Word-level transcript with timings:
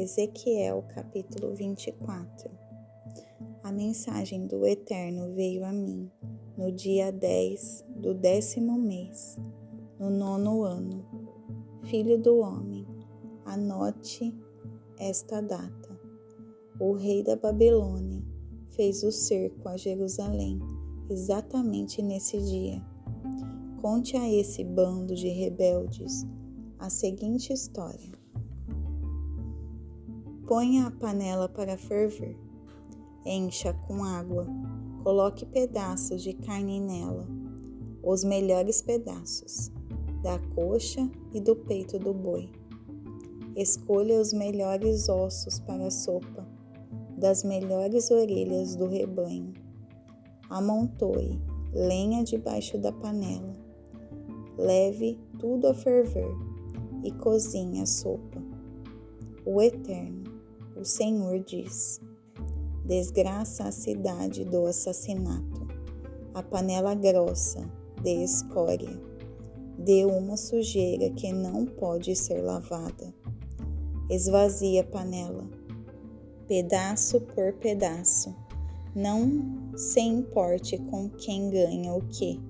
Ezequiel 0.00 0.82
capítulo 0.94 1.54
24 1.54 2.50
A 3.62 3.70
mensagem 3.70 4.46
do 4.46 4.66
Eterno 4.66 5.34
veio 5.34 5.62
a 5.62 5.70
mim 5.74 6.10
no 6.56 6.72
dia 6.72 7.12
10 7.12 7.84
do 7.96 8.14
décimo 8.14 8.78
mês, 8.78 9.36
no 9.98 10.08
nono 10.08 10.62
ano. 10.62 11.04
Filho 11.82 12.16
do 12.16 12.38
homem, 12.38 12.86
anote 13.44 14.34
esta 14.98 15.42
data. 15.42 16.00
O 16.80 16.94
rei 16.94 17.22
da 17.22 17.36
Babilônia 17.36 18.24
fez 18.70 19.02
o 19.02 19.12
cerco 19.12 19.68
a 19.68 19.76
Jerusalém 19.76 20.58
exatamente 21.10 22.00
nesse 22.00 22.40
dia. 22.40 22.82
Conte 23.82 24.16
a 24.16 24.26
esse 24.32 24.64
bando 24.64 25.14
de 25.14 25.28
rebeldes 25.28 26.26
a 26.78 26.88
seguinte 26.88 27.52
história. 27.52 28.19
Ponha 30.50 30.88
a 30.88 30.90
panela 30.90 31.48
para 31.48 31.78
ferver. 31.78 32.36
Encha 33.24 33.72
com 33.86 34.02
água. 34.02 34.48
Coloque 35.04 35.46
pedaços 35.46 36.24
de 36.24 36.32
carne 36.32 36.80
nela, 36.80 37.24
os 38.02 38.24
melhores 38.24 38.82
pedaços, 38.82 39.70
da 40.24 40.40
coxa 40.56 41.08
e 41.32 41.40
do 41.40 41.54
peito 41.54 42.00
do 42.00 42.12
boi. 42.12 42.50
Escolha 43.54 44.20
os 44.20 44.32
melhores 44.32 45.08
ossos 45.08 45.60
para 45.60 45.86
a 45.86 45.90
sopa, 45.92 46.44
das 47.16 47.44
melhores 47.44 48.10
orelhas 48.10 48.74
do 48.74 48.88
rebanho. 48.88 49.54
Amontoe 50.48 51.40
lenha 51.72 52.24
debaixo 52.24 52.76
da 52.76 52.90
panela. 52.90 53.54
Leve 54.58 55.16
tudo 55.38 55.68
a 55.68 55.74
ferver 55.74 56.34
e 57.04 57.12
cozinhe 57.12 57.80
a 57.80 57.86
sopa. 57.86 58.42
O 59.46 59.62
Eterno 59.62 60.29
o 60.80 60.84
Senhor 60.84 61.38
diz: 61.40 62.00
Desgraça 62.86 63.64
a 63.64 63.72
cidade 63.72 64.44
do 64.44 64.66
assassinato, 64.66 65.68
a 66.32 66.42
panela 66.42 66.94
grossa 66.94 67.70
de 68.02 68.24
escória, 68.24 68.98
de 69.78 70.06
uma 70.06 70.38
sujeira 70.38 71.10
que 71.10 71.32
não 71.32 71.66
pode 71.66 72.16
ser 72.16 72.40
lavada. 72.40 73.14
Esvazia 74.08 74.80
a 74.80 74.84
panela, 74.84 75.46
pedaço 76.48 77.20
por 77.20 77.52
pedaço. 77.54 78.34
Não 78.96 79.76
se 79.76 80.00
importe 80.00 80.78
com 80.78 81.10
quem 81.10 81.50
ganha 81.50 81.92
o 81.92 82.00
que. 82.08 82.40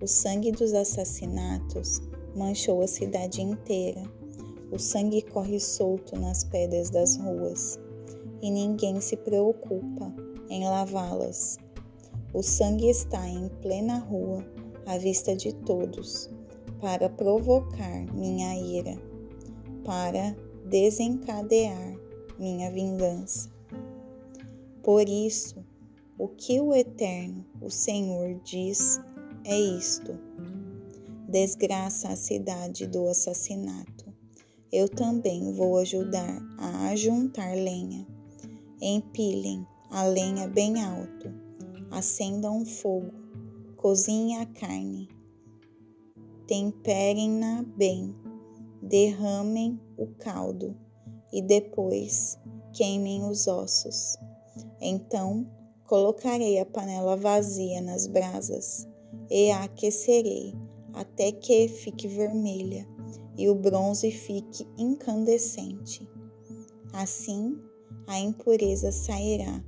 O 0.00 0.06
sangue 0.06 0.50
dos 0.50 0.74
assassinatos 0.74 2.02
manchou 2.34 2.82
a 2.82 2.86
cidade 2.88 3.40
inteira 3.40 4.02
o 4.72 4.78
sangue 4.78 5.20
corre 5.20 5.60
solto 5.60 6.18
nas 6.18 6.44
pedras 6.44 6.88
das 6.88 7.18
ruas 7.18 7.78
e 8.40 8.50
ninguém 8.50 9.02
se 9.02 9.18
preocupa 9.18 10.10
em 10.48 10.64
lavá-las. 10.64 11.58
O 12.32 12.42
sangue 12.42 12.88
está 12.88 13.28
em 13.28 13.50
plena 13.60 13.98
rua, 13.98 14.42
à 14.86 14.96
vista 14.96 15.36
de 15.36 15.52
todos, 15.52 16.30
para 16.80 17.10
provocar 17.10 18.06
minha 18.14 18.56
ira, 18.56 18.96
para 19.84 20.34
desencadear 20.64 21.94
minha 22.38 22.70
vingança. 22.70 23.50
Por 24.82 25.06
isso, 25.06 25.62
o 26.18 26.28
que 26.28 26.58
o 26.60 26.74
Eterno, 26.74 27.44
o 27.60 27.68
Senhor, 27.68 28.40
diz 28.42 28.98
é 29.44 29.58
isto: 29.60 30.18
desgraça 31.28 32.08
a 32.08 32.16
cidade 32.16 32.86
do 32.86 33.06
assassinato 33.06 34.01
eu 34.72 34.88
também 34.88 35.52
vou 35.52 35.76
ajudar 35.76 36.40
a 36.56 36.88
ajuntar 36.88 37.54
lenha. 37.54 38.06
Empilhem 38.80 39.66
a 39.90 40.04
lenha 40.04 40.48
bem 40.48 40.82
alto, 40.82 41.30
acendam 41.90 42.56
um 42.56 42.64
fogo, 42.64 43.12
cozinhem 43.76 44.38
a 44.38 44.46
carne, 44.46 45.10
temperem-na 46.46 47.62
bem, 47.76 48.16
derramem 48.82 49.78
o 49.98 50.06
caldo. 50.06 50.74
E 51.30 51.40
depois 51.40 52.38
queimem 52.72 53.24
os 53.24 53.46
ossos. 53.46 54.16
Então 54.80 55.46
colocarei 55.86 56.58
a 56.58 56.66
panela 56.66 57.16
vazia 57.16 57.80
nas 57.80 58.06
brasas 58.06 58.88
e 59.30 59.50
a 59.50 59.64
aquecerei 59.64 60.54
até 60.92 61.32
que 61.32 61.68
fique 61.68 62.06
vermelha 62.06 62.86
e 63.36 63.48
o 63.48 63.54
bronze 63.54 64.10
fique 64.10 64.66
incandescente. 64.76 66.08
Assim, 66.92 67.58
a 68.06 68.18
impureza 68.18 68.92
sairá 68.92 69.62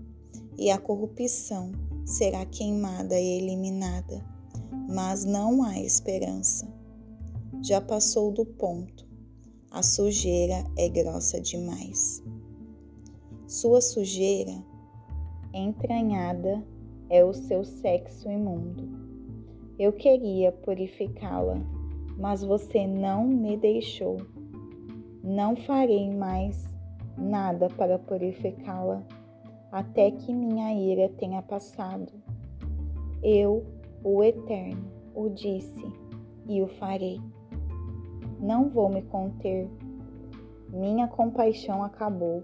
e 0.59 0.71
a 0.71 0.79
corrupção 0.79 1.73
será 2.05 2.45
queimada 2.45 3.19
e 3.19 3.39
eliminada, 3.39 4.25
mas 4.89 5.25
não 5.25 5.63
há 5.63 5.81
esperança. 5.81 6.73
Já 7.63 7.81
passou 7.81 8.31
do 8.31 8.45
ponto, 8.45 9.07
a 9.71 9.83
sujeira 9.83 10.65
é 10.77 10.89
grossa 10.89 11.41
demais. 11.41 12.23
Sua 13.47 13.81
sujeira 13.81 14.63
entranhada 15.53 16.63
é 17.09 17.25
o 17.25 17.33
seu 17.33 17.65
sexo 17.65 18.31
imundo. 18.31 18.89
Eu 19.79 19.93
queria 19.93 20.53
purificá-la 20.53 21.61
mas 22.17 22.43
você 22.43 22.87
não 22.87 23.27
me 23.27 23.57
deixou. 23.57 24.19
Não 25.23 25.57
farei 25.57 26.11
mais 26.11 26.65
nada 27.17 27.69
para 27.69 27.99
purificá-la, 27.99 29.03
até 29.71 30.11
que 30.11 30.33
minha 30.33 30.73
ira 30.75 31.09
tenha 31.17 31.43
passado. 31.43 32.13
Eu, 33.23 33.65
o 34.03 34.23
Eterno, 34.23 34.85
o 35.15 35.29
disse 35.29 35.93
e 36.47 36.61
o 36.61 36.69
farei. 36.69 37.21
Não 38.39 38.69
vou 38.69 38.89
me 38.89 39.03
conter. 39.03 39.69
Minha 40.69 41.09
compaixão 41.09 41.83
acabou. 41.83 42.43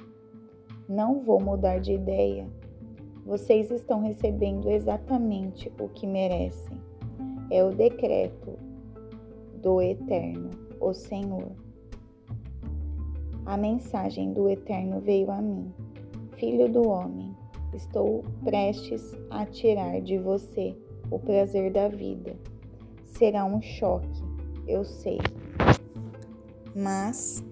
Não 0.89 1.21
vou 1.21 1.41
mudar 1.41 1.79
de 1.79 1.93
ideia. 1.93 2.49
Vocês 3.27 3.71
estão 3.71 4.01
recebendo 4.01 4.71
exatamente 4.71 5.71
o 5.79 5.89
que 5.89 6.07
merecem. 6.07 6.79
É 7.51 7.63
o 7.63 7.71
decreto 7.71 8.70
do 9.61 9.81
Eterno, 9.81 10.51
o 10.81 10.93
Senhor. 10.93 11.53
A 13.45 13.57
mensagem 13.57 14.33
do 14.33 14.49
Eterno 14.49 15.01
veio 15.01 15.31
a 15.31 15.41
mim. 15.41 15.73
Filho 16.33 16.71
do 16.71 16.89
homem, 16.89 17.35
estou 17.75 18.25
prestes 18.45 19.13
a 19.31 19.45
tirar 19.45 20.01
de 20.01 20.19
você 20.19 20.77
o 21.11 21.19
prazer 21.19 21.73
da 21.73 21.89
vida. 21.89 22.37
Será 23.07 23.45
um 23.45 23.61
choque, 23.61 24.23
eu 24.67 24.85
sei. 24.85 25.19
Mas, 26.75 27.45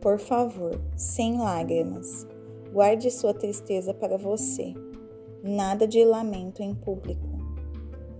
por 0.00 0.18
favor, 0.18 0.78
sem 0.96 1.38
lágrimas, 1.38 2.26
guarde 2.72 3.10
sua 3.10 3.32
tristeza 3.32 3.94
para 3.94 4.18
você. 4.18 4.74
Nada 5.42 5.86
de 5.86 6.04
lamento 6.04 6.62
em 6.62 6.74
público. 6.74 7.28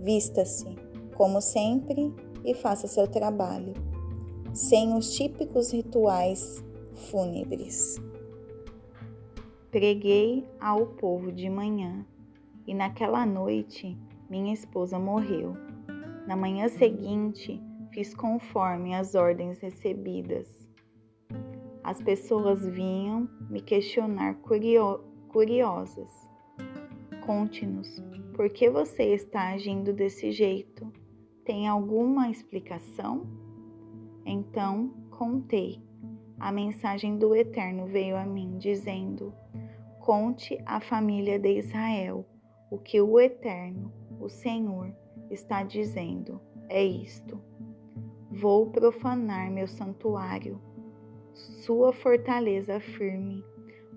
Vista-se, 0.01 0.77
como 1.17 1.41
sempre, 1.41 2.15
e 2.47 2.55
faça 2.55 2.87
seu 2.87 3.09
trabalho, 3.09 3.75
sem 4.55 4.95
os 4.95 5.15
típicos 5.15 5.73
rituais 5.73 6.65
fúnebres. 7.11 8.01
Preguei 9.71 10.49
ao 10.61 10.87
povo 10.87 11.33
de 11.33 11.51
manhã 11.51 12.07
e 12.67 12.73
naquela 12.73 13.27
noite 13.27 13.99
minha 14.31 14.55
esposa 14.55 14.99
morreu. 14.99 15.55
Na 16.27 16.37
manhã 16.37 16.69
seguinte, 16.69 17.61
fiz 17.93 18.15
conforme 18.15 18.95
as 18.95 19.15
ordens 19.15 19.59
recebidas. 19.59 20.47
As 21.83 22.01
pessoas 22.01 22.65
vinham 22.65 23.29
me 23.51 23.61
questionar 23.61 24.37
curio 24.37 25.05
curiosas. 25.29 26.11
Conte-nos, 27.27 28.03
por 28.35 28.49
que 28.51 28.71
você 28.71 29.15
está 29.15 29.49
agindo 29.49 29.93
desse 29.93 30.31
jeito? 30.31 30.91
Tem 31.47 31.69
alguma 31.69 32.29
explicação? 32.29 33.25
Então 34.25 34.93
contei. 35.11 35.81
A 36.41 36.51
mensagem 36.51 37.17
do 37.17 37.37
Eterno 37.37 37.87
veio 37.87 38.17
a 38.17 38.27
mim, 38.27 38.59
dizendo: 38.59 39.33
Conte 40.01 40.61
à 40.67 40.81
família 40.81 41.39
de 41.39 41.57
Israel 41.61 42.27
o 42.69 42.79
que 42.79 43.01
o 43.01 43.21
Eterno, 43.21 43.93
o 44.21 44.29
Senhor, 44.29 44.93
está 45.31 45.63
dizendo. 45.63 46.41
É 46.69 46.83
isto: 46.85 47.41
Vou 48.29 48.67
profanar 48.73 49.49
meu 49.49 49.69
santuário, 49.69 50.61
sua 51.33 51.93
fortaleza 51.93 52.81
firme, 52.81 53.45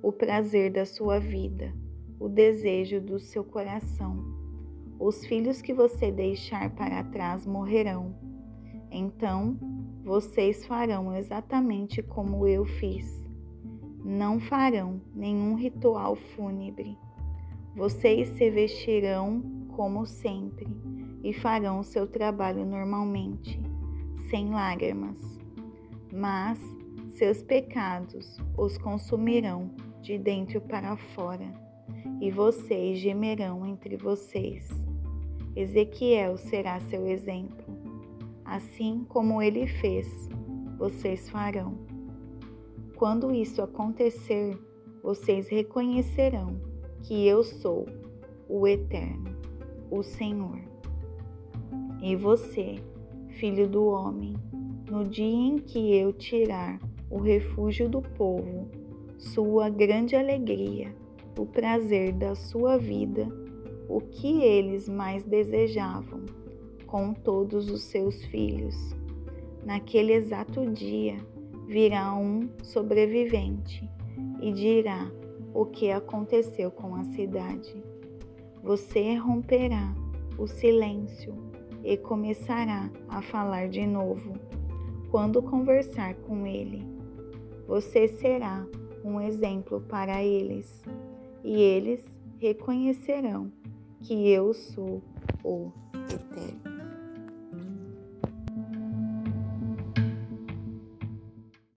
o 0.03 0.11
prazer 0.11 0.71
da 0.71 0.85
sua 0.85 1.19
vida, 1.19 1.73
o 2.19 2.29
desejo 2.29 3.01
do 3.01 3.19
seu 3.19 3.43
coração 3.43 4.48
os 4.99 5.25
filhos 5.25 5.61
que 5.61 5.73
você 5.73 6.11
deixar 6.11 6.69
para 6.71 7.03
trás 7.05 7.45
morrerão. 7.45 8.13
Então 8.91 9.57
vocês 10.03 10.65
farão 10.65 11.15
exatamente 11.15 12.01
como 12.03 12.45
eu 12.45 12.65
fiz. 12.65 13.27
não 14.03 14.39
farão 14.39 15.01
nenhum 15.13 15.55
ritual 15.55 16.15
fúnebre. 16.15 16.97
Vocês 17.75 18.29
se 18.29 18.49
vestirão 18.49 19.41
como 19.75 20.05
sempre 20.05 20.67
e 21.23 21.33
farão 21.33 21.79
o 21.79 21.83
seu 21.83 22.07
trabalho 22.07 22.65
normalmente, 22.65 23.61
sem 24.29 24.49
lágrimas. 24.49 25.39
Mas 26.11 26.59
seus 27.11 27.43
pecados 27.43 28.37
os 28.57 28.77
consumirão 28.77 29.69
de 30.01 30.17
dentro 30.17 30.61
para 30.61 30.95
fora, 30.95 31.53
e 32.21 32.31
vocês 32.31 32.99
gemerão 32.99 33.65
entre 33.65 33.97
vocês. 33.97 34.88
Ezequiel 35.55 36.37
será 36.37 36.79
seu 36.79 37.07
exemplo. 37.07 37.65
Assim 38.45 39.05
como 39.07 39.41
ele 39.41 39.67
fez, 39.67 40.29
vocês 40.77 41.29
farão. 41.29 41.77
Quando 42.95 43.33
isso 43.33 43.61
acontecer, 43.61 44.57
vocês 45.01 45.47
reconhecerão 45.49 46.59
que 47.03 47.27
eu 47.27 47.43
sou 47.43 47.85
o 48.47 48.67
Eterno, 48.67 49.35
o 49.89 50.03
Senhor. 50.03 50.59
E 52.01 52.15
você, 52.15 52.75
filho 53.29 53.67
do 53.67 53.85
homem, 53.85 54.35
no 54.89 55.05
dia 55.05 55.25
em 55.25 55.57
que 55.57 55.95
eu 55.95 56.11
tirar 56.11 56.79
o 57.09 57.19
refúgio 57.19 57.89
do 57.89 58.01
povo, 58.01 58.69
sua 59.17 59.69
grande 59.69 60.15
alegria, 60.15 60.93
o 61.37 61.45
prazer 61.45 62.13
da 62.13 62.35
sua 62.35 62.77
vida, 62.77 63.27
o 63.89 63.99
que 63.99 64.43
eles 64.43 64.87
mais 64.87 65.25
desejavam, 65.25 66.21
com 66.85 67.11
todos 67.11 67.69
os 67.69 67.83
seus 67.83 68.23
filhos. 68.25 68.95
Naquele 69.65 70.13
exato 70.13 70.71
dia 70.71 71.17
virá 71.67 72.13
um 72.13 72.47
sobrevivente 72.63 73.89
e 74.39 74.51
dirá 74.51 75.11
o 75.53 75.65
que 75.65 75.91
aconteceu 75.91 76.69
com 76.69 76.95
a 76.95 77.03
cidade. 77.03 77.83
Você 78.63 79.15
romperá 79.15 79.93
o 80.37 80.47
silêncio 80.47 81.33
e 81.83 81.97
começará 81.97 82.91
a 83.07 83.21
falar 83.21 83.69
de 83.69 83.85
novo 83.85 84.33
quando 85.09 85.41
conversar 85.41 86.13
com 86.15 86.45
ele. 86.45 86.85
Você 87.67 88.07
será 88.07 88.65
um 89.03 89.19
exemplo 89.19 89.81
para 89.81 90.23
eles 90.23 90.83
e 91.43 91.53
eles 91.53 92.03
reconhecerão 92.39 93.51
que 94.01 94.29
eu 94.29 94.53
sou 94.53 95.01
o 95.43 95.71
Eterno. 95.93 96.68